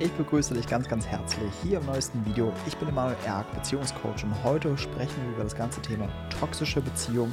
[0.00, 2.52] Ich begrüße dich ganz, ganz herzlich hier im neuesten Video.
[2.66, 6.08] Ich bin Emanuel Erk, Beziehungscoach und heute sprechen wir über das ganze Thema
[6.40, 7.32] toxische Beziehungen.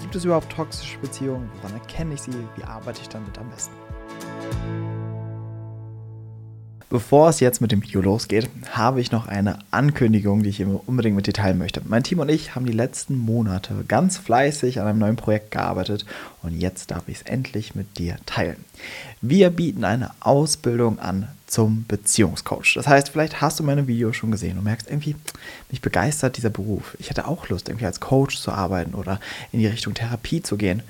[0.00, 1.48] Gibt es überhaupt toxische Beziehungen?
[1.56, 2.32] Woran erkenne ich sie?
[2.56, 3.89] Wie arbeite ich damit am besten?
[6.90, 11.14] Bevor es jetzt mit dem Video losgeht, habe ich noch eine Ankündigung, die ich unbedingt
[11.14, 11.80] mit dir teilen möchte.
[11.84, 16.04] Mein Team und ich haben die letzten Monate ganz fleißig an einem neuen Projekt gearbeitet
[16.42, 18.64] und jetzt darf ich es endlich mit dir teilen.
[19.20, 22.74] Wir bieten eine Ausbildung an zum Beziehungscoach.
[22.74, 25.14] Das heißt, vielleicht hast du meine Videos schon gesehen und merkst irgendwie,
[25.70, 26.96] mich begeistert dieser Beruf.
[26.98, 29.20] Ich hätte auch Lust, irgendwie als Coach zu arbeiten oder
[29.52, 30.82] in die Richtung Therapie zu gehen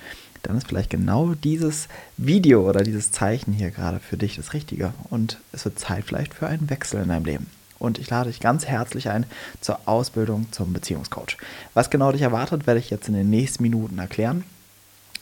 [0.43, 4.93] dann ist vielleicht genau dieses Video oder dieses Zeichen hier gerade für dich das Richtige.
[5.11, 7.47] Und es wird Zeit vielleicht für einen Wechsel in deinem Leben.
[7.79, 9.27] Und ich lade dich ganz herzlich ein
[9.61, 11.39] zur Ausbildung zum Beziehungscoach.
[11.73, 14.45] Was genau dich erwartet, werde ich jetzt in den nächsten Minuten erklären.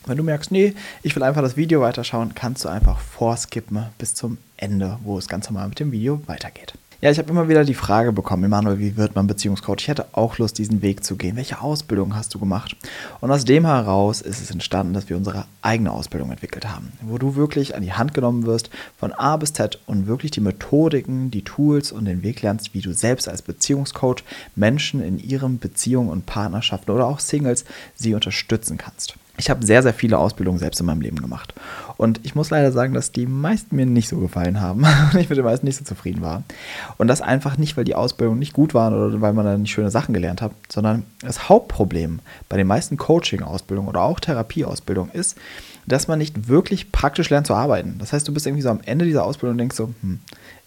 [0.05, 0.73] Wenn du merkst, nee,
[1.03, 5.27] ich will einfach das Video weiterschauen, kannst du einfach vorskippen bis zum Ende, wo es
[5.27, 6.73] ganz normal mit dem Video weitergeht.
[7.01, 9.77] Ja, ich habe immer wieder die Frage bekommen, Emanuel, wie wird man Beziehungscoach?
[9.79, 11.37] Ich hätte auch Lust, diesen Weg zu gehen.
[11.37, 12.75] Welche Ausbildung hast du gemacht?
[13.21, 17.17] Und aus dem heraus ist es entstanden, dass wir unsere eigene Ausbildung entwickelt haben, wo
[17.17, 21.31] du wirklich an die Hand genommen wirst von A bis Z und wirklich die Methodiken,
[21.31, 24.25] die Tools und den Weg lernst, wie du selbst als Beziehungscoach
[24.57, 27.63] Menschen in ihren Beziehungen und Partnerschaften oder auch Singles
[27.95, 29.15] sie unterstützen kannst.
[29.39, 31.53] Ich habe sehr, sehr viele Ausbildungen selbst in meinem Leben gemacht.
[31.95, 35.29] Und ich muss leider sagen, dass die meisten mir nicht so gefallen haben und ich
[35.29, 36.43] mit den meisten nicht so zufrieden war.
[36.97, 39.71] Und das einfach nicht, weil die Ausbildungen nicht gut waren oder weil man da nicht
[39.71, 45.37] schöne Sachen gelernt hat, sondern das Hauptproblem bei den meisten Coaching-Ausbildungen oder auch Therapie-Ausbildungen ist,
[45.87, 47.95] dass man nicht wirklich praktisch lernt zu arbeiten.
[47.97, 50.19] Das heißt, du bist irgendwie so am Ende dieser Ausbildung und denkst so, hm,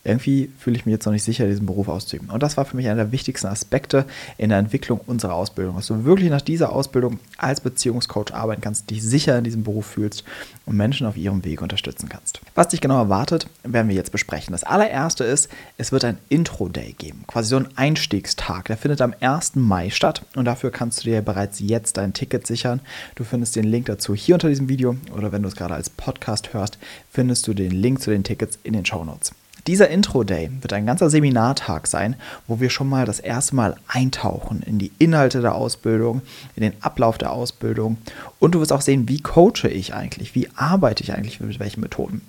[0.04, 2.30] irgendwie fühle ich mich jetzt noch nicht sicher, diesen Beruf auszuüben.
[2.30, 4.04] Und das war für mich einer der wichtigsten Aspekte
[4.36, 8.90] in der Entwicklung unserer Ausbildung, dass du wirklich nach dieser Ausbildung als Beziehungscoach arbeiten kannst,
[8.90, 10.24] dich sicher in diesem Beruf fühlst
[10.66, 12.40] und Menschen auf ihrem Weg unterstützen kannst.
[12.54, 14.52] Was dich genau erwartet, werden wir jetzt besprechen.
[14.52, 18.66] Das allererste ist, es wird ein Intro-Day geben, quasi so ein Einstiegstag.
[18.66, 19.54] Der findet am 1.
[19.54, 22.80] Mai statt und dafür kannst du dir bereits jetzt dein Ticket sichern.
[23.14, 25.90] Du findest den Link dazu hier unter diesem Video oder wenn du es gerade als
[25.90, 26.78] Podcast hörst,
[27.10, 29.32] findest du den Link zu den Tickets in den Show Notes.
[29.68, 32.16] Dieser Intro-Day wird ein ganzer Seminartag sein,
[32.48, 36.22] wo wir schon mal das erste Mal eintauchen in die Inhalte der Ausbildung,
[36.56, 37.98] in den Ablauf der Ausbildung
[38.40, 41.80] und du wirst auch sehen, wie coache ich eigentlich, wie arbeite ich eigentlich mit welchen
[41.80, 42.22] Methoden.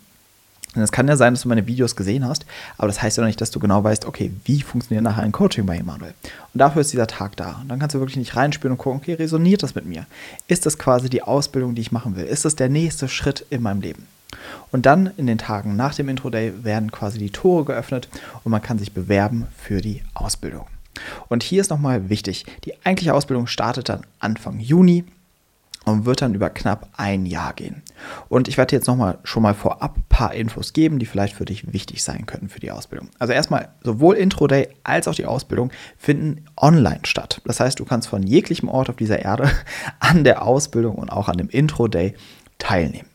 [0.75, 2.45] Denn es kann ja sein, dass du meine Videos gesehen hast,
[2.77, 5.31] aber das heißt ja noch nicht, dass du genau weißt, okay, wie funktioniert nachher ein
[5.31, 6.13] Coaching bei Emanuel.
[6.53, 7.59] Und dafür ist dieser Tag da.
[7.61, 10.07] Und dann kannst du wirklich nicht reinspüren und gucken, okay, resoniert das mit mir?
[10.47, 12.25] Ist das quasi die Ausbildung, die ich machen will?
[12.25, 14.07] Ist das der nächste Schritt in meinem Leben?
[14.71, 18.09] Und dann in den Tagen nach dem Intro-Day werden quasi die Tore geöffnet
[18.43, 20.67] und man kann sich bewerben für die Ausbildung.
[21.29, 25.05] Und hier ist nochmal wichtig, die eigentliche Ausbildung startet dann Anfang Juni
[25.85, 27.81] und wird dann über knapp ein Jahr gehen.
[28.29, 31.45] Und ich werde jetzt nochmal schon mal vorab ein paar Infos geben, die vielleicht für
[31.45, 33.09] dich wichtig sein könnten für die Ausbildung.
[33.19, 37.41] Also erstmal, sowohl Intro Day als auch die Ausbildung finden online statt.
[37.45, 39.49] Das heißt, du kannst von jeglichem Ort auf dieser Erde
[39.99, 42.15] an der Ausbildung und auch an dem Intro Day
[42.59, 43.12] teilnehmen.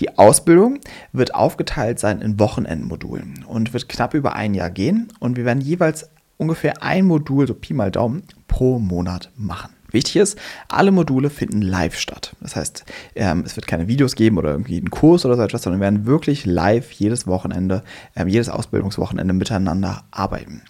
[0.00, 0.80] Die Ausbildung
[1.12, 5.60] wird aufgeteilt sein in Wochenendmodulen und wird knapp über ein Jahr gehen und wir werden
[5.60, 9.70] jeweils ungefähr ein Modul, so Pi mal Daumen, pro Monat machen.
[9.92, 12.34] Wichtig ist, alle Module finden live statt.
[12.40, 12.84] Das heißt,
[13.14, 15.84] ähm, es wird keine Videos geben oder irgendwie einen Kurs oder so etwas, sondern wir
[15.84, 17.82] werden wirklich live jedes Wochenende,
[18.16, 20.62] ähm, jedes Ausbildungswochenende miteinander arbeiten.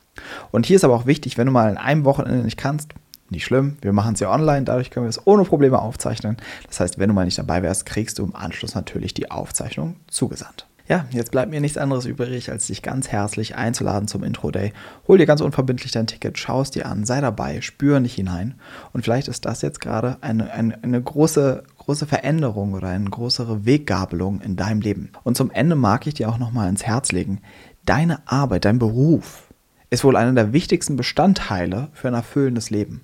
[0.51, 2.95] Und hier ist aber auch wichtig, wenn du mal in einem Wochenende nicht kannst,
[3.33, 6.37] nicht schlimm, wir machen es ja online, dadurch können wir es ohne Probleme aufzeichnen.
[6.69, 9.97] Das heißt, wenn du mal nicht dabei wärst, kriegst du im Anschluss natürlich die Aufzeichnung
[10.07, 10.67] zugesandt.
[10.89, 14.73] Ja, jetzt bleibt mir nichts anderes übrig, als dich ganz herzlich einzuladen zum Intro Day.
[15.07, 18.55] Hol dir ganz unverbindlich dein Ticket, schau es dir an, sei dabei, spür nicht hinein.
[18.93, 23.65] Und vielleicht ist das jetzt gerade eine, eine, eine große, große Veränderung oder eine größere
[23.65, 25.13] Weggabelung in deinem Leben.
[25.23, 27.41] Und zum Ende mag ich dir auch nochmal ins Herz legen,
[27.87, 29.45] deine Arbeit, dein Beruf
[29.89, 33.03] ist wohl einer der wichtigsten Bestandteile für ein erfüllendes Leben.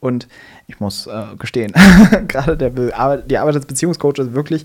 [0.00, 0.28] Und
[0.66, 1.72] ich muss äh, gestehen,
[2.28, 2.92] gerade der Be
[3.28, 4.64] die Arbeit als Beziehungscoach ist wirklich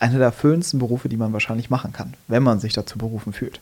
[0.00, 3.60] einer der erfüllendsten Berufe, die man wahrscheinlich machen kann, wenn man sich dazu berufen fühlt.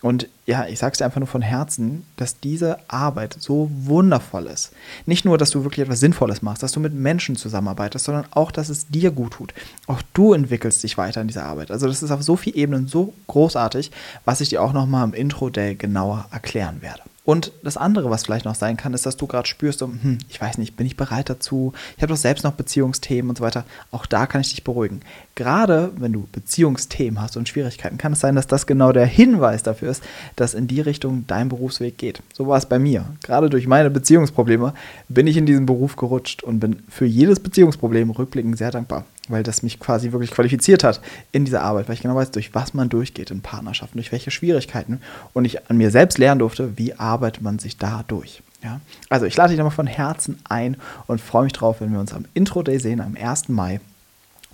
[0.00, 4.46] Und ja, ich sage es dir einfach nur von Herzen, dass diese Arbeit so wundervoll
[4.46, 4.72] ist.
[5.06, 8.50] Nicht nur, dass du wirklich etwas Sinnvolles machst, dass du mit Menschen zusammenarbeitest, sondern auch,
[8.50, 9.54] dass es dir gut tut.
[9.86, 11.70] Auch du entwickelst dich weiter in dieser Arbeit.
[11.70, 13.90] Also das ist auf so vielen Ebenen so großartig,
[14.24, 17.02] was ich dir auch nochmal im Intro-Day genauer erklären werde.
[17.24, 20.18] Und das andere, was vielleicht noch sein kann, ist, dass du gerade spürst, so, hm,
[20.28, 21.72] ich weiß nicht, bin ich bereit dazu?
[21.96, 23.64] Ich habe doch selbst noch Beziehungsthemen und so weiter.
[23.90, 25.00] Auch da kann ich dich beruhigen.
[25.34, 29.62] Gerade wenn du Beziehungsthemen hast und Schwierigkeiten, kann es sein, dass das genau der Hinweis
[29.62, 30.02] dafür ist,
[30.36, 32.22] dass in die Richtung dein Berufsweg geht.
[32.34, 33.06] So war es bei mir.
[33.22, 34.74] Gerade durch meine Beziehungsprobleme
[35.08, 39.06] bin ich in diesen Beruf gerutscht und bin für jedes Beziehungsproblem rückblickend sehr dankbar.
[39.28, 41.00] Weil das mich quasi wirklich qualifiziert hat
[41.32, 44.30] in dieser Arbeit, weil ich genau weiß, durch was man durchgeht in Partnerschaften, durch welche
[44.30, 45.00] Schwierigkeiten
[45.32, 48.42] und ich an mir selbst lernen durfte, wie arbeitet man sich da durch.
[48.62, 48.80] Ja?
[49.08, 50.76] Also ich lade dich nochmal von Herzen ein
[51.06, 53.48] und freue mich drauf, wenn wir uns am Intro-Day sehen, am 1.
[53.48, 53.80] Mai.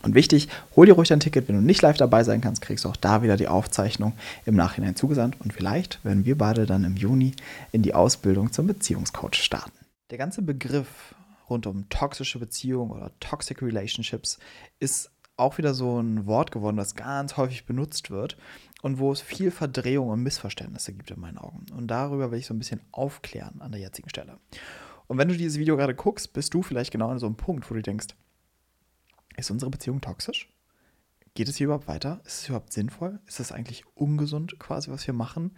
[0.02, 2.84] Und wichtig, hol dir ruhig dein Ticket, wenn du nicht live dabei sein kannst, kriegst
[2.84, 4.14] du auch da wieder die Aufzeichnung
[4.46, 7.34] im Nachhinein zugesandt und vielleicht werden wir beide dann im Juni
[7.70, 9.72] in die Ausbildung zum Beziehungscoach starten.
[10.10, 10.86] Der ganze Begriff
[11.50, 14.38] rund um toxische Beziehungen oder Toxic Relationships
[14.78, 18.36] ist auch wieder so ein Wort geworden, das ganz häufig benutzt wird
[18.82, 21.64] und wo es viel Verdrehung und Missverständnisse gibt in meinen Augen.
[21.74, 24.38] Und darüber will ich so ein bisschen aufklären an der jetzigen Stelle.
[25.06, 27.68] Und wenn du dieses Video gerade guckst, bist du vielleicht genau an so einem Punkt,
[27.70, 28.08] wo du denkst,
[29.36, 30.48] ist unsere Beziehung toxisch?
[31.34, 32.20] Geht es hier überhaupt weiter?
[32.24, 33.20] Ist es überhaupt sinnvoll?
[33.26, 35.56] Ist es eigentlich ungesund quasi, was wir machen?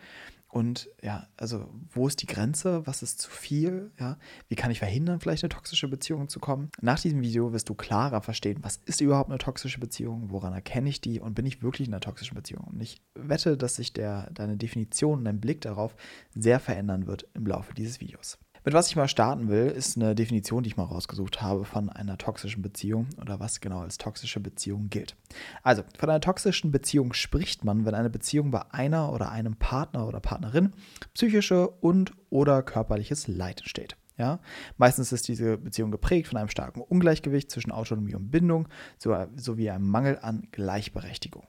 [0.52, 2.86] Und ja, also wo ist die Grenze?
[2.86, 3.90] Was ist zu viel?
[3.98, 4.18] Ja,
[4.48, 6.68] wie kann ich verhindern, vielleicht eine toxische Beziehung zu kommen?
[6.82, 10.30] Nach diesem Video wirst du klarer verstehen, was ist überhaupt eine toxische Beziehung?
[10.30, 11.20] Woran erkenne ich die?
[11.20, 12.64] Und bin ich wirklich in einer toxischen Beziehung?
[12.64, 15.96] Und ich wette, dass sich der, deine Definition, dein Blick darauf
[16.34, 18.36] sehr verändern wird im Laufe dieses Videos.
[18.64, 21.90] Mit was ich mal starten will, ist eine Definition, die ich mal rausgesucht habe von
[21.90, 25.16] einer toxischen Beziehung oder was genau als toxische Beziehung gilt.
[25.64, 30.06] Also, von einer toxischen Beziehung spricht man, wenn eine Beziehung bei einer oder einem Partner
[30.06, 30.72] oder Partnerin
[31.12, 33.96] psychische und oder körperliches Leid entsteht.
[34.16, 34.38] Ja?
[34.76, 38.68] Meistens ist diese Beziehung geprägt von einem starken Ungleichgewicht zwischen Autonomie und Bindung
[38.98, 41.48] sowie einem Mangel an Gleichberechtigung.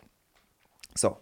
[0.96, 1.18] So,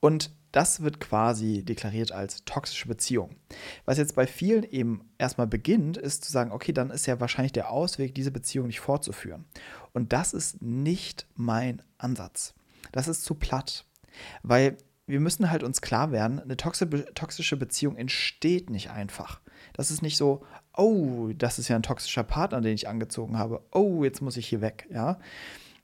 [0.00, 3.36] und das wird quasi deklariert als toxische Beziehung.
[3.84, 7.52] Was jetzt bei vielen eben erstmal beginnt, ist zu sagen, okay, dann ist ja wahrscheinlich
[7.52, 9.44] der Ausweg, diese Beziehung nicht fortzuführen.
[9.92, 12.54] Und das ist nicht mein Ansatz.
[12.90, 13.84] Das ist zu platt.
[14.42, 19.40] Weil wir müssen halt uns klar werden, eine toxische Beziehung entsteht nicht einfach.
[19.74, 20.42] Das ist nicht so,
[20.74, 23.62] oh, das ist ja ein toxischer Partner, den ich angezogen habe.
[23.72, 25.18] Oh, jetzt muss ich hier weg, ja.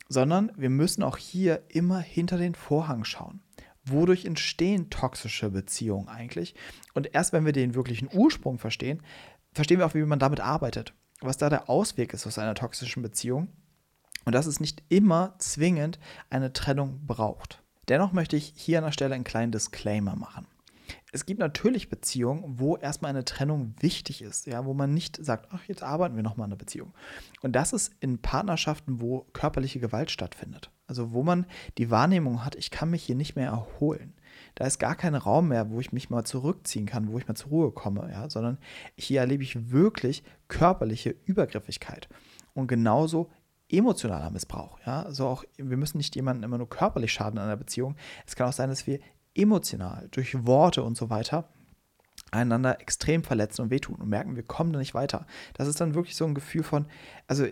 [0.09, 3.43] Sondern wir müssen auch hier immer hinter den Vorhang schauen
[3.85, 6.55] wodurch entstehen toxische Beziehungen eigentlich?
[6.95, 9.03] Und erst wenn wir den wirklichen Ursprung verstehen,
[9.53, 10.95] verstehen wir auch, wie man damit arbeitet.
[11.21, 13.49] Was da der Ausweg ist aus einer toxischen Beziehung.
[14.25, 15.99] Und dass es nicht immer zwingend
[16.31, 17.63] eine Trennung braucht.
[17.89, 20.47] Dennoch möchte ich hier an der Stelle einen kleinen Disclaimer machen
[21.15, 25.49] es gibt natürlich Beziehungen, wo erstmal eine Trennung wichtig ist, ja, wo man nicht sagt,
[25.51, 26.95] ach, jetzt arbeiten wir nochmal an der Beziehung.
[27.43, 30.71] Und das ist in Partnerschaften, wo körperliche Gewalt stattfindet.
[30.87, 34.15] Also wo man die Wahrnehmung hat, ich kann mich hier nicht mehr erholen.
[34.55, 37.35] Da ist gar kein Raum mehr, wo ich mich mal zurückziehen kann, wo ich mal
[37.35, 38.57] zur Ruhe komme, ja, sondern
[38.97, 42.09] hier erlebe ich wirklich körperliche Übergriffigkeit.
[42.55, 43.31] Und genauso
[43.69, 44.79] emotionaler Missbrauch.
[44.87, 45.03] Ja?
[45.03, 47.97] Also auch, wir müssen nicht jemanden immer nur körperlich schaden in einer Beziehung.
[48.27, 48.99] Es kann auch sein, dass wir
[49.35, 51.49] emotional, durch Worte und so weiter,
[52.31, 55.27] einander extrem verletzen und wehtun und merken, wir kommen da nicht weiter.
[55.55, 56.87] Das ist dann wirklich so ein Gefühl von,
[57.27, 57.47] also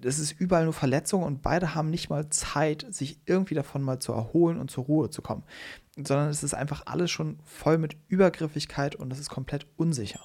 [0.00, 3.98] das ist überall nur Verletzung und beide haben nicht mal Zeit, sich irgendwie davon mal
[3.98, 5.44] zu erholen und zur Ruhe zu kommen,
[5.96, 10.20] sondern es ist einfach alles schon voll mit Übergriffigkeit und es ist komplett unsicher.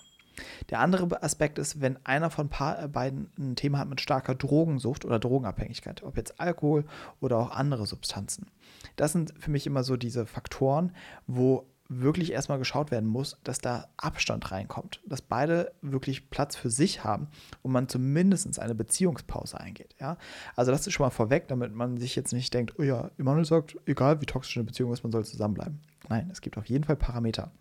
[0.70, 5.06] Der andere Aspekt ist, wenn einer von äh, beiden ein Thema hat mit starker Drogensucht
[5.06, 6.86] oder Drogenabhängigkeit, ob jetzt Alkohol
[7.20, 8.48] oder auch andere Substanzen.
[8.96, 10.92] Das sind für mich immer so diese Faktoren,
[11.28, 16.70] wo wirklich erstmal geschaut werden muss, dass da Abstand reinkommt, dass beide wirklich Platz für
[16.70, 17.28] sich haben
[17.62, 19.96] und man zumindest eine Beziehungspause eingeht.
[20.00, 20.18] Ja?
[20.56, 23.46] Also das ist schon mal vorweg, damit man sich jetzt nicht denkt, oh ja, Emanuel
[23.46, 25.80] sagt, egal wie toxisch eine Beziehung ist, man soll zusammenbleiben.
[26.10, 27.52] Nein, es gibt auf jeden Fall Parameter.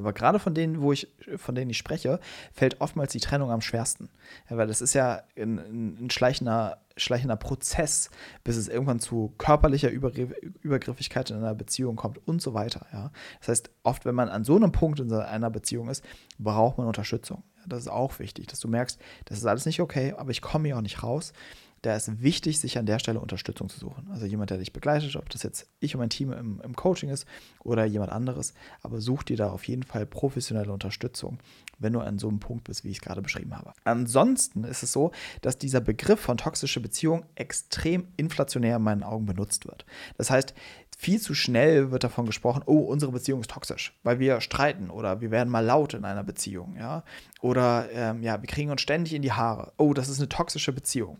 [0.00, 2.20] Aber gerade von denen, wo ich, von denen ich spreche,
[2.52, 4.08] fällt oftmals die Trennung am schwersten.
[4.48, 8.10] Ja, weil das ist ja ein, ein schleichender, schleichender Prozess,
[8.42, 12.86] bis es irgendwann zu körperlicher Übergriffigkeit in einer Beziehung kommt und so weiter.
[12.92, 13.10] Ja.
[13.40, 16.04] Das heißt, oft, wenn man an so einem Punkt in einer Beziehung ist,
[16.38, 17.42] braucht man Unterstützung.
[17.58, 20.40] Ja, das ist auch wichtig, dass du merkst, das ist alles nicht okay, aber ich
[20.40, 21.32] komme hier auch nicht raus
[21.82, 24.08] da ist wichtig, sich an der Stelle Unterstützung zu suchen.
[24.10, 27.08] Also jemand, der dich begleitet, ob das jetzt ich und mein Team im, im Coaching
[27.08, 27.26] ist
[27.60, 31.38] oder jemand anderes, aber such dir da auf jeden Fall professionelle Unterstützung,
[31.78, 33.72] wenn du an so einem Punkt bist, wie ich es gerade beschrieben habe.
[33.84, 39.24] Ansonsten ist es so, dass dieser Begriff von toxische Beziehung extrem inflationär in meinen Augen
[39.24, 39.86] benutzt wird.
[40.18, 40.54] Das heißt,
[41.00, 45.22] viel zu schnell wird davon gesprochen, oh, unsere Beziehung ist toxisch, weil wir streiten oder
[45.22, 47.04] wir werden mal laut in einer Beziehung, ja.
[47.40, 49.72] Oder ähm, ja, wir kriegen uns ständig in die Haare.
[49.78, 51.16] Oh, das ist eine toxische Beziehung.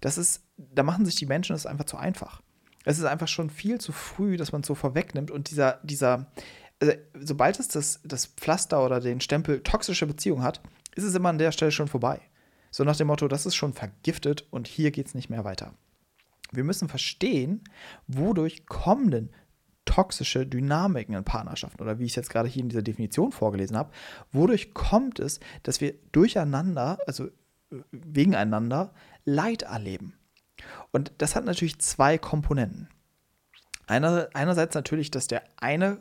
[0.00, 2.40] Das ist, da machen sich die Menschen das einfach zu einfach.
[2.86, 6.32] Es ist einfach schon viel zu früh, dass man es so vorwegnimmt und dieser, dieser,
[6.80, 10.62] also, sobald es das, das Pflaster oder den Stempel toxische Beziehung hat,
[10.94, 12.18] ist es immer an der Stelle schon vorbei.
[12.70, 15.74] So nach dem Motto, das ist schon vergiftet und hier geht es nicht mehr weiter.
[16.52, 17.62] Wir müssen verstehen,
[18.06, 19.30] wodurch kommen denn
[19.84, 23.76] toxische Dynamiken in Partnerschaften oder wie ich es jetzt gerade hier in dieser Definition vorgelesen
[23.76, 23.90] habe,
[24.32, 28.92] wodurch kommt es, dass wir durcheinander, also äh, wegen einander,
[29.24, 30.14] Leid erleben.
[30.92, 32.88] Und das hat natürlich zwei Komponenten.
[33.86, 35.98] Einer, einerseits natürlich, dass der eine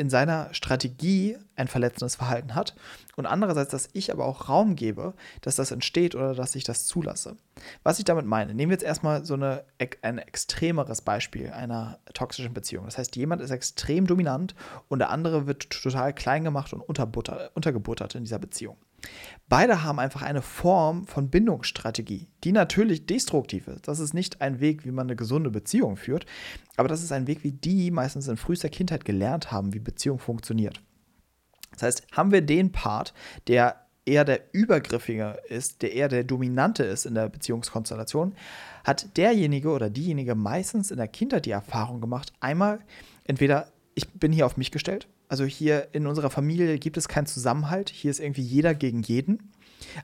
[0.00, 2.74] in seiner Strategie ein verletzendes Verhalten hat
[3.16, 6.86] und andererseits, dass ich aber auch Raum gebe, dass das entsteht oder dass ich das
[6.86, 7.36] zulasse.
[7.82, 9.62] Was ich damit meine, nehmen wir jetzt erstmal so eine,
[10.00, 12.86] ein extremeres Beispiel einer toxischen Beziehung.
[12.86, 14.54] Das heißt, jemand ist extrem dominant
[14.88, 18.78] und der andere wird total klein gemacht und untergebuttert in dieser Beziehung.
[19.48, 23.88] Beide haben einfach eine Form von Bindungsstrategie, die natürlich destruktiv ist.
[23.88, 26.24] Das ist nicht ein Weg, wie man eine gesunde Beziehung führt,
[26.76, 30.18] aber das ist ein Weg, wie die meistens in frühester Kindheit gelernt haben, wie Beziehung
[30.18, 30.80] funktioniert.
[31.72, 33.14] Das heißt, haben wir den Part,
[33.48, 38.34] der eher der Übergriffige ist, der eher der Dominante ist in der Beziehungskonstellation,
[38.84, 42.80] hat derjenige oder diejenige meistens in der Kindheit die Erfahrung gemacht, einmal
[43.24, 47.26] entweder ich bin hier auf mich gestellt, also hier in unserer Familie gibt es keinen
[47.26, 47.88] Zusammenhalt.
[47.88, 49.52] Hier ist irgendwie jeder gegen jeden.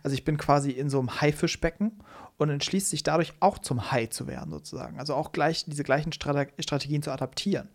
[0.04, 1.99] Also ich bin quasi in so einem Haifischbecken
[2.37, 5.00] und entschließt sich dadurch auch zum Hai zu werden, sozusagen.
[5.00, 7.71] Also auch gleich diese gleichen Strategien zu adaptieren.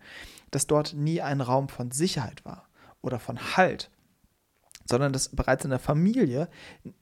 [0.50, 2.68] Dass dort nie ein Raum von Sicherheit war
[3.02, 3.90] oder von Halt,
[4.86, 6.48] sondern dass bereits in der Familie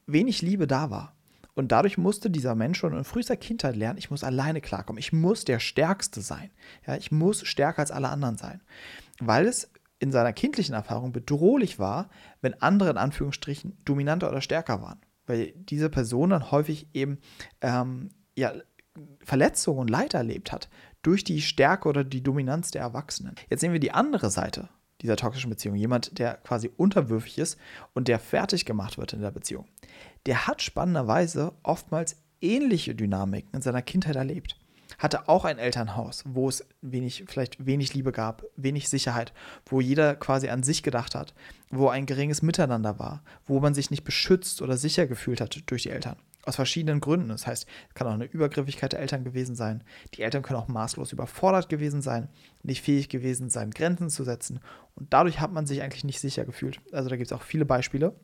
[0.09, 1.15] wenig Liebe da war.
[1.55, 4.99] Und dadurch musste dieser Mensch schon in frühester Kindheit lernen, ich muss alleine klarkommen.
[4.99, 6.51] Ich muss der Stärkste sein.
[6.89, 8.61] Ja, ich muss stärker als alle anderen sein.
[9.21, 14.83] Weil es in seiner kindlichen Erfahrung bedrohlich war, wenn andere in Anführungsstrichen dominanter oder stärker
[14.83, 15.01] waren.
[15.27, 17.19] Weil diese Person dann häufig eben
[17.61, 18.53] ähm, ja,
[19.23, 20.69] Verletzungen und Leid erlebt hat
[21.03, 23.35] durch die Stärke oder die Dominanz der Erwachsenen.
[23.49, 24.71] Jetzt sehen wir die andere Seite
[25.03, 25.77] dieser toxischen Beziehung.
[25.77, 27.59] Jemand, der quasi unterwürfig ist
[27.95, 29.67] und der fertig gemacht wird in der Beziehung.
[30.27, 34.60] Der hat spannenderweise oftmals ähnliche Dynamiken in seiner Kindheit erlebt
[35.01, 39.33] hatte auch ein Elternhaus, wo es wenig, vielleicht wenig Liebe gab, wenig Sicherheit,
[39.65, 41.35] wo jeder quasi an sich gedacht hat,
[41.71, 45.85] wo ein geringes Miteinander war, wo man sich nicht beschützt oder sicher gefühlt hat durch
[45.85, 46.17] die Eltern.
[46.45, 47.29] Aus verschiedenen Gründen.
[47.29, 49.85] Das heißt, es kann auch eine Übergriffigkeit der Eltern gewesen sein.
[50.15, 52.29] Die Eltern können auch maßlos überfordert gewesen sein,
[52.63, 54.61] nicht fähig gewesen sein, Grenzen zu setzen.
[54.95, 56.81] Und dadurch hat man sich eigentlich nicht sicher gefühlt.
[56.93, 58.15] Also da gibt es auch viele Beispiele.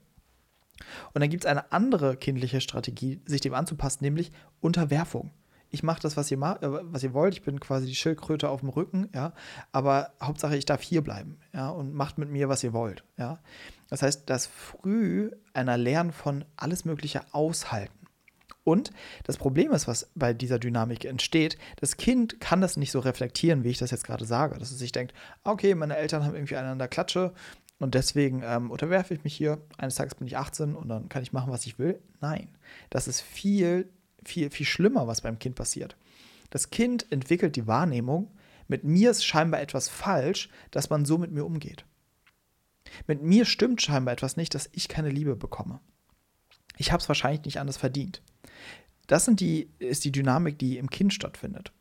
[1.14, 4.30] Und dann gibt es eine andere kindliche Strategie, sich dem anzupassen, nämlich
[4.60, 5.30] Unterwerfung
[5.76, 7.34] ich mache das, was ihr, äh, was ihr wollt.
[7.34, 9.32] Ich bin quasi die Schildkröte auf dem Rücken, ja.
[9.72, 13.38] Aber Hauptsache, ich darf hier bleiben, ja, und macht mit mir, was ihr wollt, ja.
[13.88, 17.92] Das heißt, das früh einer Lernen von alles Mögliche aushalten.
[18.64, 18.90] Und
[19.22, 23.62] das Problem ist, was bei dieser Dynamik entsteht, das Kind kann das nicht so reflektieren,
[23.62, 24.58] wie ich das jetzt gerade sage.
[24.58, 25.14] Dass es sich denkt,
[25.44, 27.32] okay, meine Eltern haben irgendwie einander Klatsche
[27.78, 29.60] und deswegen ähm, unterwerfe ich mich hier.
[29.78, 32.00] Eines Tages bin ich 18 und dann kann ich machen, was ich will.
[32.20, 32.48] Nein,
[32.90, 33.88] das ist viel
[34.28, 35.96] viel, viel schlimmer, was beim Kind passiert.
[36.50, 38.30] Das Kind entwickelt die Wahrnehmung,
[38.68, 41.84] mit mir ist scheinbar etwas falsch, dass man so mit mir umgeht.
[43.06, 45.80] Mit mir stimmt scheinbar etwas nicht, dass ich keine Liebe bekomme.
[46.76, 48.22] Ich habe es wahrscheinlich nicht anders verdient.
[49.06, 51.72] Das die, ist die Dynamik, die im Kind stattfindet.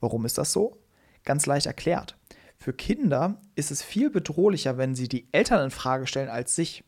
[0.00, 0.82] Warum ist das so?
[1.24, 2.16] Ganz leicht erklärt.
[2.58, 6.84] Für Kinder ist es viel bedrohlicher, wenn sie die Eltern in Frage stellen als sich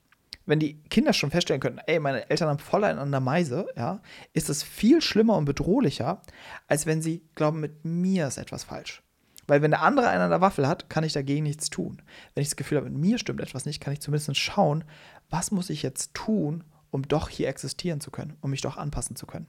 [0.47, 3.67] wenn die Kinder schon feststellen können, ey, meine Eltern haben voll einen an der Meise,
[3.77, 4.01] ja,
[4.33, 6.23] ist es viel schlimmer und bedrohlicher,
[6.69, 9.03] als wenn sie glauben, mit mir ist etwas falsch.
[9.49, 12.03] Weil wenn der andere einen an der Waffel hat, kann ich dagegen nichts tun.
[12.35, 14.85] Wenn ich das Gefühl habe, mit mir stimmt etwas nicht, kann ich zumindest schauen,
[15.31, 19.17] was muss ich jetzt tun, um doch hier existieren zu können, um mich doch anpassen
[19.17, 19.47] zu können.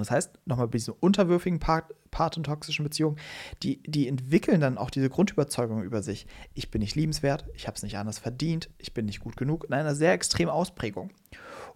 [0.00, 3.16] Das heißt, nochmal bei diesem unterwürfigen Part, Part in toxischen Beziehungen,
[3.62, 6.26] die, die entwickeln dann auch diese Grundüberzeugung über sich.
[6.54, 9.64] Ich bin nicht liebenswert, ich habe es nicht anders verdient, ich bin nicht gut genug,
[9.64, 11.10] in einer sehr extremen Ausprägung.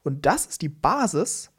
[0.03, 1.51] Und das ist die Basis,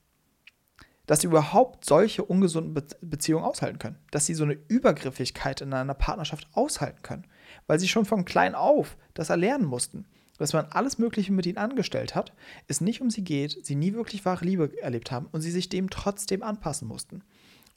[1.06, 4.00] dass sie überhaupt solche ungesunden Be Beziehungen aushalten können.
[4.12, 7.28] Dass sie so eine Übergriffigkeit in einer Partnerschaft aushalten können.
[7.68, 10.06] Weil sie schon von klein auf das erlernen mussten
[10.38, 12.34] dass man alles Mögliche mit ihnen angestellt hat,
[12.68, 15.70] es nicht um sie geht, sie nie wirklich wahre Liebe erlebt haben und sie sich
[15.70, 17.24] dem trotzdem anpassen mussten.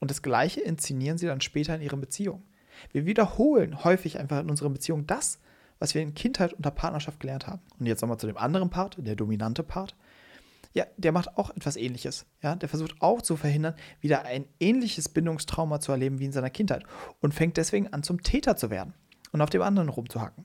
[0.01, 2.43] Und das Gleiche inszenieren sie dann später in ihren Beziehungen.
[2.93, 5.41] Wir wiederholen häufig einfach in unseren Beziehungen das,
[5.79, 7.63] was wir in Kindheit unter Partnerschaft gelernt haben.
[7.79, 9.97] Und jetzt nochmal zu dem anderen Part, der dominante Part.
[10.75, 12.27] Ja, der macht auch etwas ähnliches.
[12.43, 16.51] Ja, der versucht auch zu verhindern, wieder ein ähnliches Bindungstrauma zu erleben wie in seiner
[16.51, 16.85] Kindheit
[17.21, 18.95] und fängt deswegen an, zum Täter zu werden
[19.33, 20.45] und auf dem anderen rumzuhacken.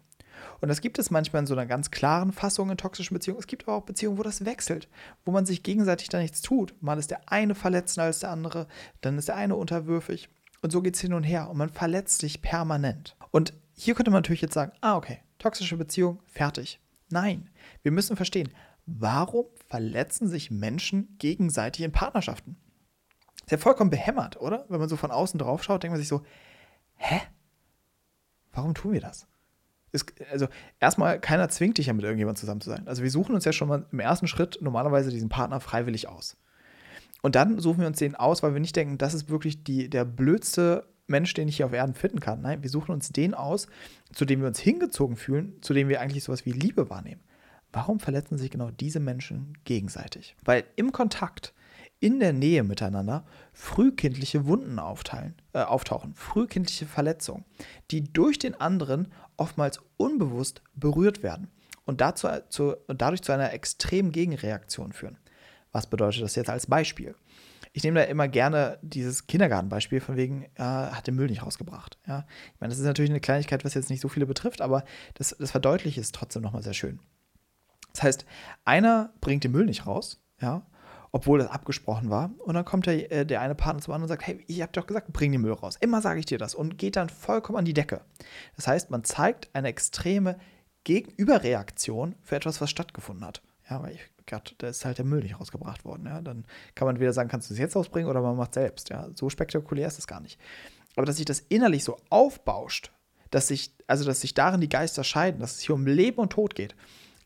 [0.64, 3.42] Und das gibt es manchmal in so einer ganz klaren Fassung in toxischen Beziehungen.
[3.42, 4.88] Es gibt aber auch Beziehungen, wo das wechselt,
[5.26, 6.74] wo man sich gegenseitig da nichts tut.
[6.82, 8.68] Mal ist der eine verletzender als der andere,
[9.02, 10.30] dann ist der eine unterwürfig.
[10.62, 13.18] Und so geht es hin und her und man verletzt sich permanent.
[13.32, 16.80] Und hier könnte man natürlich jetzt sagen, ah, okay, toxische Beziehung, fertig.
[17.10, 17.50] Nein,
[17.82, 18.50] wir müssen verstehen,
[18.86, 22.56] warum verletzen sich Menschen gegenseitig in Partnerschaften?
[23.44, 24.66] ist ja vollkommen behämmert, oder?
[24.70, 26.24] Wenn man so von außen drauf schaut, denkt man sich so,
[26.96, 27.20] hä?
[28.54, 29.28] Warum tun wir das?
[29.94, 30.48] Ist, also
[30.80, 32.88] erstmal, keiner zwingt dich ja mit irgendjemandem zusammen zu sein.
[32.88, 36.36] Also wir suchen uns ja schon mal im ersten Schritt normalerweise diesen Partner freiwillig aus.
[37.22, 39.90] Und dann suchen wir uns den aus, weil wir nicht denken, das ist wirklich die,
[39.90, 42.42] der blödste Mensch, den ich hier auf Erden finden kann.
[42.42, 43.68] Nein, wir suchen uns den aus,
[44.14, 47.22] zu dem wir uns hingezogen fühlen, zu dem wir eigentlich sowas wie Liebe wahrnehmen.
[47.72, 50.36] Warum verletzen sich genau diese Menschen gegenseitig?
[50.44, 51.54] Weil im Kontakt,
[52.00, 57.46] in der Nähe miteinander frühkindliche Wunden aufteilen, äh, auftauchen, frühkindliche Verletzungen,
[57.92, 61.50] die durch den anderen oftmals unbewusst berührt werden
[61.86, 65.18] und, dazu, zu, und dadurch zu einer extremen Gegenreaktion führen.
[65.72, 67.16] Was bedeutet das jetzt als Beispiel?
[67.76, 71.98] Ich nehme da immer gerne dieses Kindergartenbeispiel von wegen, äh, hat den Müll nicht rausgebracht.
[72.08, 72.26] Ja?
[72.54, 74.84] Ich meine, das ist natürlich eine Kleinigkeit, was jetzt nicht so viele betrifft, aber
[75.16, 77.00] das, das verdeutlicht es trotzdem nochmal sehr schön.
[77.92, 78.26] Das heißt,
[78.64, 80.68] einer bringt den Müll nicht raus, ja,
[81.14, 82.32] obwohl das abgesprochen war.
[82.40, 84.72] Und dann kommt der, äh, der eine Partner zum anderen und sagt, hey, ich habe
[84.74, 85.78] doch gesagt, bring den Müll raus.
[85.80, 88.02] Immer sage ich dir das und geht dann vollkommen an die Decke.
[88.58, 90.38] Das heißt, man zeigt eine extreme
[90.84, 93.42] Gegenüberreaktion für etwas, was stattgefunden hat.
[93.70, 96.06] Ja, weil ich Gott, da ist halt der Müll nicht rausgebracht worden.
[96.06, 98.90] Ja, dann kann man wieder sagen, kannst du es jetzt rausbringen oder man macht selbst.
[98.90, 100.40] Ja, so spektakulär ist es gar nicht.
[100.96, 102.92] Aber dass sich das innerlich so aufbauscht,
[103.30, 106.32] dass sich, also dass sich darin die Geister scheiden, dass es hier um Leben und
[106.32, 106.76] Tod geht,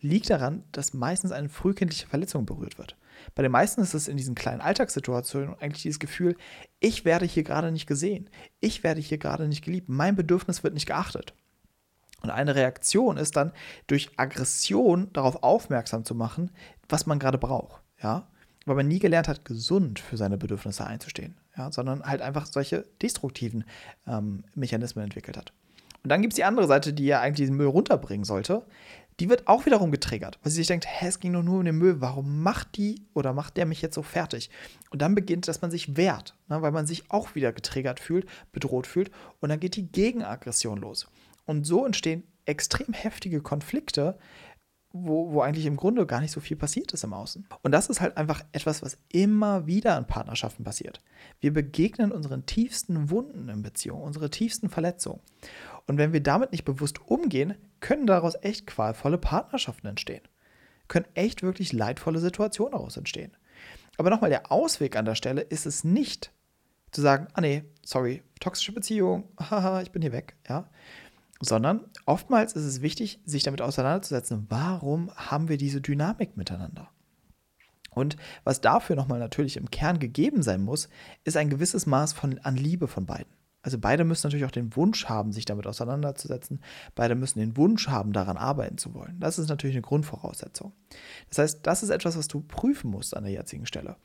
[0.02, 2.97] liegt daran, dass meistens eine frühkindliche Verletzung berührt wird.
[3.36, 6.36] Bei den meisten ist es in diesen kleinen Alltagssituationen eigentlich dieses Gefühl,
[6.80, 8.30] ich werde hier gerade nicht gesehen,
[8.60, 11.34] ich werde hier gerade nicht geliebt, mein Bedürfnis wird nicht geachtet.
[12.22, 13.52] Und eine Reaktion ist dann,
[13.86, 16.52] durch Aggression darauf aufmerksam zu machen,
[16.90, 17.82] was man gerade braucht.
[18.02, 18.28] Ja?
[18.66, 21.72] Weil man nie gelernt hat, gesund für seine Bedürfnisse einzustehen, ja?
[21.72, 23.66] sondern halt einfach solche destruktiven
[24.08, 25.54] ähm, Mechanismen entwickelt hat.
[26.04, 28.66] Und dann gibt es die andere Seite, die ja eigentlich diesen Müll runterbringen sollte.
[29.20, 31.66] Die wird auch wiederum getriggert, weil sie sich denkt, hä, es ging doch nur um
[31.66, 34.52] den Müll, warum macht die oder macht der mich jetzt so fertig?
[34.92, 38.28] Und dann beginnt, dass man sich wehrt, ne, weil man sich auch wieder getriggert fühlt,
[38.52, 39.10] bedroht fühlt
[39.40, 41.08] und dann geht die Gegenaggression los.
[41.46, 44.18] Und so entstehen extrem heftige Konflikte,
[44.92, 47.48] wo, wo eigentlich im Grunde gar nicht so viel passiert ist im Außen.
[47.62, 51.02] Und das ist halt einfach etwas, was immer wieder in Partnerschaften passiert.
[51.40, 55.20] Wir begegnen unseren tiefsten Wunden in Beziehungen, unsere tiefsten Verletzungen.
[55.88, 60.24] Und wenn wir damit nicht bewusst umgehen, können daraus echt qualvolle Partnerschaften entstehen.
[60.88, 63.36] Können echt wirklich leidvolle Situationen daraus entstehen.
[63.98, 66.32] Aber nochmal, der Ausweg an der Stelle ist es nicht,
[66.92, 70.70] zu sagen, ah nee, sorry, toxische Beziehung, haha, ich bin hier weg, ja
[71.40, 76.90] sondern oftmals ist es wichtig, sich damit auseinanderzusetzen, warum haben wir diese Dynamik miteinander?
[77.92, 80.90] Und was dafür nochmal natürlich im Kern gegeben sein muss,
[81.24, 83.32] ist ein gewisses Maß von, an Liebe von beiden.
[83.68, 86.62] Also beide müssen natürlich auch den Wunsch haben, sich damit auseinanderzusetzen.
[86.96, 89.20] Beide müssen den Wunsch haben, daran arbeiten zu wollen.
[89.20, 90.72] Das ist natürlich eine Grundvoraussetzung.
[91.28, 93.98] Das heißt, das ist etwas, was du prüfen musst an der jetzigen Stelle.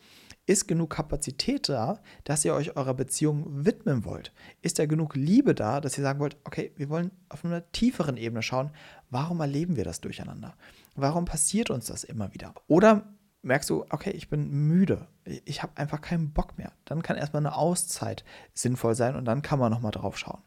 [0.46, 4.32] Ist genug Kapazität da, dass ihr euch eurer Beziehung widmen wollt?
[4.62, 8.16] Ist da genug Liebe da, dass ihr sagen wollt, okay, wir wollen auf einer tieferen
[8.16, 8.72] Ebene schauen,
[9.10, 10.56] warum erleben wir das durcheinander?
[10.96, 12.52] Warum passiert uns das immer wieder?
[12.66, 16.72] Oder merkst du, okay, ich bin müde, ich habe einfach keinen Bock mehr.
[16.84, 18.24] Dann kann erstmal eine Auszeit
[18.54, 20.42] sinnvoll sein und dann kann man nochmal drauf schauen.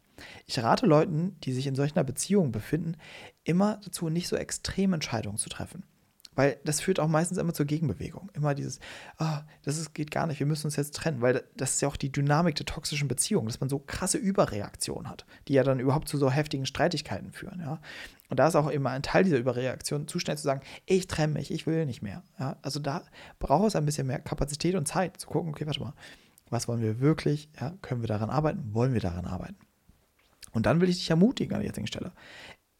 [0.45, 2.95] Ich rate Leuten, die sich in solch einer Beziehung befinden,
[3.43, 5.83] immer dazu, nicht so extreme Entscheidungen zu treffen.
[6.35, 8.29] Weil das führt auch meistens immer zur Gegenbewegung.
[8.33, 8.79] Immer dieses,
[9.17, 11.21] ah, das ist, geht gar nicht, wir müssen uns jetzt trennen.
[11.21, 15.09] Weil das ist ja auch die Dynamik der toxischen Beziehung, dass man so krasse Überreaktionen
[15.09, 17.61] hat, die ja dann überhaupt zu so heftigen Streitigkeiten führen.
[17.61, 17.79] Ja?
[18.29, 21.33] Und da ist auch immer ein Teil dieser Überreaktion, zu schnell zu sagen, ich trenne
[21.33, 22.23] mich, ich will nicht mehr.
[22.39, 22.57] Ja?
[22.61, 23.03] Also da
[23.39, 25.93] braucht es ein bisschen mehr Kapazität und Zeit, zu gucken, okay, warte mal,
[26.49, 27.49] was wollen wir wirklich?
[27.59, 27.73] Ja?
[27.81, 28.73] Können wir daran arbeiten?
[28.73, 29.57] Wollen wir daran arbeiten?
[30.51, 32.13] Und dann will ich dich ermutigen an der jetzigen Stelle.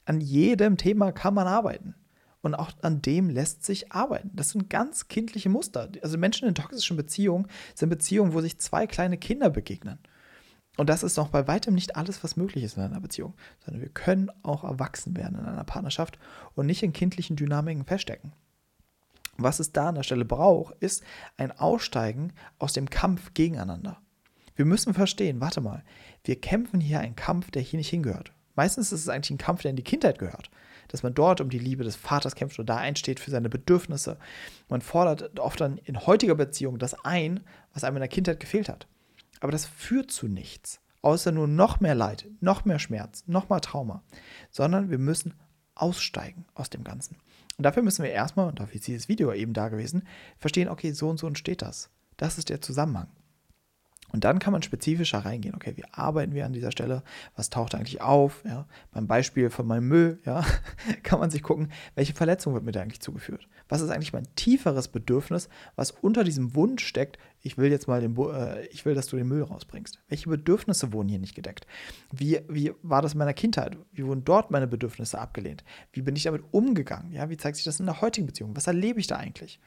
[0.05, 1.95] An jedem Thema kann man arbeiten.
[2.41, 4.29] Und auch an dem lässt sich arbeiten.
[4.33, 5.89] Das sind ganz kindliche Muster.
[6.03, 9.97] Also Menschen in toxischen Beziehungen sind Beziehungen, wo sich zwei kleine Kinder begegnen.
[10.77, 13.33] Und das ist noch bei weitem nicht alles, was möglich ist in einer Beziehung,
[13.63, 16.19] sondern wir können auch erwachsen werden in einer Partnerschaft
[16.53, 18.33] und nicht in kindlichen Dynamiken feststecken.
[19.37, 21.03] Was es da an der Stelle braucht, ist
[21.37, 24.01] ein Aussteigen aus dem Kampf gegeneinander.
[24.55, 25.83] Wir müssen verstehen, warte mal,
[26.23, 28.31] wir kämpfen hier einen Kampf, der hier nicht hingehört.
[28.55, 30.49] Meistens ist es eigentlich ein Kampf, der in die Kindheit gehört
[30.87, 34.17] dass man dort um die Liebe des Vaters kämpft oder da einsteht für seine Bedürfnisse.
[34.69, 37.41] Man fordert oft dann in heutiger Beziehung das ein,
[37.73, 38.87] was einem in der Kindheit gefehlt hat.
[39.39, 43.59] Aber das führt zu nichts, außer nur noch mehr Leid, noch mehr Schmerz, noch mal
[43.59, 44.03] Trauma,
[44.51, 45.33] sondern wir müssen
[45.75, 47.17] aussteigen aus dem Ganzen.
[47.57, 50.91] Und dafür müssen wir erstmal, und dafür ist dieses Video eben da gewesen, verstehen, okay,
[50.91, 51.89] so und so entsteht das.
[52.17, 53.07] Das ist der Zusammenhang.
[54.11, 55.55] Und dann kann man spezifischer reingehen.
[55.55, 57.03] Okay, wie arbeiten wir an dieser Stelle?
[57.35, 58.43] Was taucht eigentlich auf?
[58.45, 60.45] Ja, beim Beispiel von meinem Müll, ja,
[61.03, 63.47] kann man sich gucken, welche Verletzung wird mir da eigentlich zugeführt?
[63.67, 67.17] Was ist eigentlich mein tieferes Bedürfnis, was unter diesem Wunsch steckt?
[67.45, 70.01] Ich will jetzt mal den, äh, ich will, dass du den Müll rausbringst.
[70.07, 71.67] Welche Bedürfnisse wurden hier nicht gedeckt?
[72.11, 73.77] Wie, wie war das in meiner Kindheit?
[73.91, 75.63] Wie wurden dort meine Bedürfnisse abgelehnt?
[75.91, 77.11] Wie bin ich damit umgegangen?
[77.11, 78.55] Ja, wie zeigt sich das in der heutigen Beziehung?
[78.55, 79.59] Was erlebe ich da eigentlich?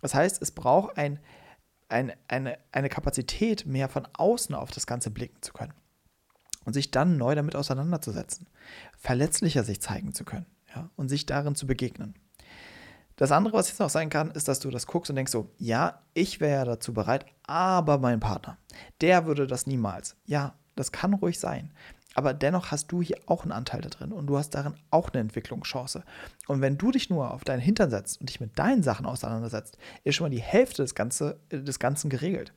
[0.00, 1.18] Das heißt, es braucht ein
[1.88, 5.72] eine, eine, eine Kapazität, mehr von außen auf das Ganze blicken zu können
[6.64, 8.46] und sich dann neu damit auseinanderzusetzen,
[8.98, 12.14] verletzlicher sich zeigen zu können ja, und sich darin zu begegnen.
[13.18, 15.50] Das andere, was jetzt noch sein kann, ist, dass du das guckst und denkst so,
[15.58, 18.58] ja, ich wäre ja dazu bereit, aber mein Partner,
[19.00, 20.16] der würde das niemals.
[20.24, 21.72] Ja, das kann ruhig sein.
[22.14, 25.10] Aber dennoch hast du hier auch einen Anteil da drin und du hast darin auch
[25.10, 26.04] eine Entwicklungschance.
[26.46, 29.78] Und wenn du dich nur auf deinen Hintern setzt und dich mit deinen Sachen auseinandersetzt,
[30.04, 32.52] ist schon mal die Hälfte des, Ganze, des Ganzen geregelt.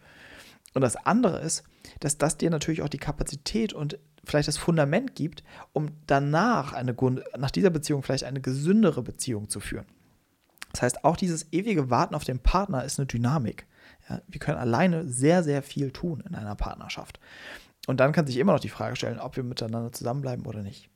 [0.76, 1.64] Und das andere ist,
[2.02, 5.44] dass das dir natürlich auch die Kapazität und vielleicht das Fundament gibt,
[5.74, 6.96] um danach eine,
[7.38, 9.88] nach dieser Beziehung vielleicht eine gesündere Beziehung zu führen.
[10.72, 13.68] Das heißt, auch dieses ewige Warten auf den Partner ist eine Dynamik.
[14.10, 17.20] Ja, wir können alleine sehr, sehr viel tun in einer Partnerschaft.
[17.88, 20.90] Und dann kann sich immer noch die Frage stellen, ob wir miteinander zusammenbleiben oder nicht.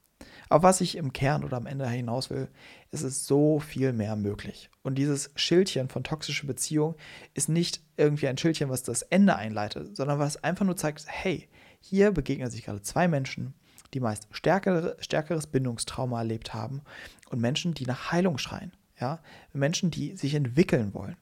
[0.50, 2.50] Auf was ich im Kern oder am Ende hinaus will,
[2.92, 4.70] ist es so viel mehr möglich.
[4.84, 6.96] Und dieses Schildchen von toxische Beziehung
[7.34, 11.50] ist nicht irgendwie ein Schildchen, was das Ende einleitet, sondern was einfach nur zeigt, hey,
[11.80, 13.56] hier begegnen sich gerade zwei Menschen,
[13.94, 16.82] die meist stärkere, stärkeres Bindungstrauma erlebt haben
[17.30, 18.72] und Menschen, die nach Heilung schreien.
[19.00, 19.20] Ja?
[19.54, 21.18] Menschen, die sich entwickeln wollen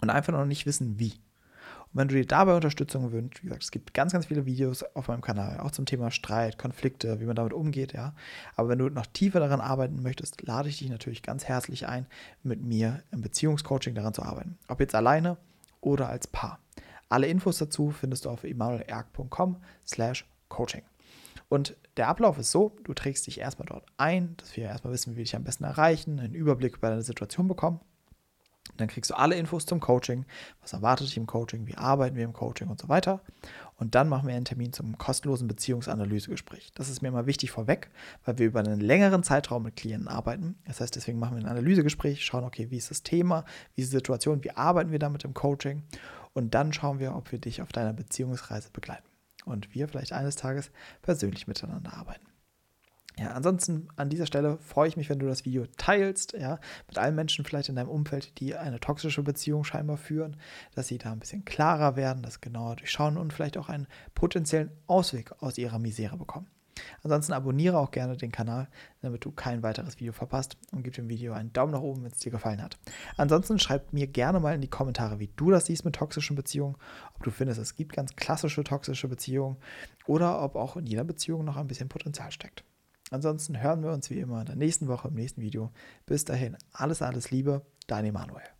[0.00, 1.12] und einfach noch nicht wissen, wie.
[1.92, 4.82] Und wenn du dir dabei Unterstützung wünschst, wie gesagt, es gibt ganz, ganz viele Videos
[4.94, 8.14] auf meinem Kanal, auch zum Thema Streit, Konflikte, wie man damit umgeht, ja.
[8.56, 12.06] Aber wenn du noch tiefer daran arbeiten möchtest, lade ich dich natürlich ganz herzlich ein,
[12.42, 14.58] mit mir im Beziehungscoaching daran zu arbeiten.
[14.68, 15.36] Ob jetzt alleine
[15.80, 16.58] oder als Paar.
[17.08, 19.56] Alle Infos dazu findest du auf emanuelerg.com
[19.86, 20.82] slash coaching.
[21.48, 25.12] Und der Ablauf ist so, du trägst dich erstmal dort ein, dass wir erstmal wissen,
[25.12, 27.80] wie wir dich am besten erreichen, einen Überblick über deine Situation bekommen.
[28.76, 30.24] Dann kriegst du alle Infos zum Coaching,
[30.60, 33.20] was erwartet dich im Coaching, wie arbeiten wir im Coaching und so weiter.
[33.76, 36.72] Und dann machen wir einen Termin zum kostenlosen Beziehungsanalysegespräch.
[36.74, 37.90] Das ist mir immer wichtig vorweg,
[38.24, 40.56] weil wir über einen längeren Zeitraum mit Klienten arbeiten.
[40.66, 43.92] Das heißt, deswegen machen wir ein Analysegespräch, schauen, okay, wie ist das Thema, wie ist
[43.92, 45.82] die Situation, wie arbeiten wir damit im Coaching.
[46.32, 49.13] Und dann schauen wir, ob wir dich auf deiner Beziehungsreise begleiten
[49.44, 50.70] und wir vielleicht eines Tages
[51.02, 52.26] persönlich miteinander arbeiten.
[53.16, 56.98] Ja, ansonsten an dieser Stelle freue ich mich, wenn du das Video teilst, ja, mit
[56.98, 60.36] allen Menschen vielleicht in deinem Umfeld, die eine toxische Beziehung scheinbar führen,
[60.74, 64.72] dass sie da ein bisschen klarer werden, das genauer durchschauen und vielleicht auch einen potenziellen
[64.88, 66.48] Ausweg aus ihrer Misere bekommen.
[67.02, 68.68] Ansonsten abonniere auch gerne den Kanal,
[69.02, 72.10] damit du kein weiteres Video verpasst und gib dem Video einen Daumen nach oben, wenn
[72.10, 72.78] es dir gefallen hat.
[73.16, 76.76] Ansonsten schreib mir gerne mal in die Kommentare, wie du das siehst mit toxischen Beziehungen,
[77.14, 79.56] ob du findest, es gibt ganz klassische toxische Beziehungen
[80.06, 82.64] oder ob auch in jeder Beziehung noch ein bisschen Potenzial steckt.
[83.10, 85.70] Ansonsten hören wir uns wie immer in der nächsten Woche im nächsten Video.
[86.06, 88.53] Bis dahin, alles, alles Liebe, dein Emanuel.